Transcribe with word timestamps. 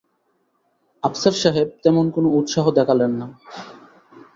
আফসার 1.03 1.33
সাহেব 1.33 1.67
তেমন 1.83 2.05
কোনো 2.11 2.27
উৎসাহ 2.29 2.65
দেখালেন 2.71 3.11
না। 3.11 3.27